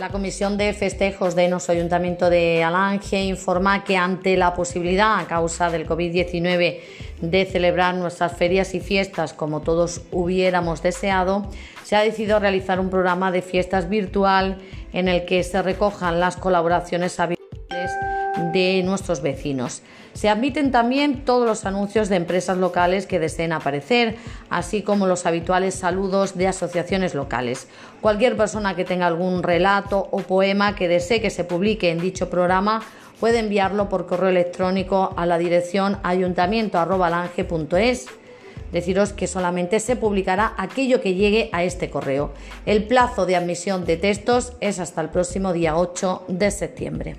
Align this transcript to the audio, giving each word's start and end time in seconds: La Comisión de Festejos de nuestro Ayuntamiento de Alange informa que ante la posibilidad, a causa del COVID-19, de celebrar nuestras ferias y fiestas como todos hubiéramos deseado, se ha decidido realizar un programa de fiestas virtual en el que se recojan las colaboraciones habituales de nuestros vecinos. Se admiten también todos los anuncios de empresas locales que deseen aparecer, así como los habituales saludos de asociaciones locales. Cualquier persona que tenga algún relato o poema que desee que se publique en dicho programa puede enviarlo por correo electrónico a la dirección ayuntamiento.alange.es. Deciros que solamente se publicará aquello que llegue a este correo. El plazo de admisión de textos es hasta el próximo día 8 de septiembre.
La 0.00 0.08
Comisión 0.08 0.56
de 0.56 0.72
Festejos 0.72 1.34
de 1.34 1.48
nuestro 1.48 1.74
Ayuntamiento 1.74 2.30
de 2.30 2.64
Alange 2.64 3.22
informa 3.24 3.84
que 3.84 3.96
ante 3.96 4.36
la 4.38 4.54
posibilidad, 4.54 5.18
a 5.18 5.26
causa 5.26 5.70
del 5.70 5.86
COVID-19, 5.86 6.80
de 7.20 7.44
celebrar 7.44 7.94
nuestras 7.94 8.34
ferias 8.34 8.74
y 8.74 8.80
fiestas 8.80 9.34
como 9.34 9.60
todos 9.60 10.00
hubiéramos 10.10 10.82
deseado, 10.82 11.46
se 11.84 11.94
ha 11.94 12.00
decidido 12.00 12.38
realizar 12.38 12.80
un 12.80 12.88
programa 12.88 13.30
de 13.30 13.42
fiestas 13.42 13.90
virtual 13.90 14.58
en 14.94 15.08
el 15.08 15.26
que 15.26 15.42
se 15.44 15.60
recojan 15.60 16.20
las 16.20 16.36
colaboraciones 16.36 17.20
habituales 17.20 17.90
de 18.52 18.82
nuestros 18.84 19.22
vecinos. 19.22 19.82
Se 20.14 20.28
admiten 20.28 20.70
también 20.70 21.24
todos 21.24 21.44
los 21.46 21.64
anuncios 21.64 22.08
de 22.08 22.16
empresas 22.16 22.58
locales 22.58 23.06
que 23.06 23.18
deseen 23.18 23.52
aparecer, 23.52 24.16
así 24.50 24.82
como 24.82 25.06
los 25.06 25.24
habituales 25.24 25.74
saludos 25.74 26.36
de 26.36 26.48
asociaciones 26.48 27.14
locales. 27.14 27.68
Cualquier 28.00 28.36
persona 28.36 28.76
que 28.76 28.84
tenga 28.84 29.06
algún 29.06 29.42
relato 29.42 30.08
o 30.10 30.18
poema 30.18 30.74
que 30.74 30.88
desee 30.88 31.22
que 31.22 31.30
se 31.30 31.44
publique 31.44 31.90
en 31.90 32.00
dicho 32.00 32.28
programa 32.28 32.82
puede 33.20 33.38
enviarlo 33.38 33.88
por 33.88 34.06
correo 34.06 34.30
electrónico 34.30 35.14
a 35.16 35.26
la 35.26 35.38
dirección 35.38 35.98
ayuntamiento.alange.es. 36.02 38.06
Deciros 38.72 39.12
que 39.12 39.26
solamente 39.26 39.80
se 39.80 39.96
publicará 39.96 40.54
aquello 40.56 41.00
que 41.00 41.14
llegue 41.14 41.50
a 41.52 41.62
este 41.62 41.90
correo. 41.90 42.32
El 42.66 42.84
plazo 42.84 43.26
de 43.26 43.36
admisión 43.36 43.84
de 43.84 43.98
textos 43.98 44.54
es 44.60 44.78
hasta 44.78 45.02
el 45.02 45.10
próximo 45.10 45.52
día 45.52 45.76
8 45.76 46.24
de 46.28 46.50
septiembre. 46.50 47.16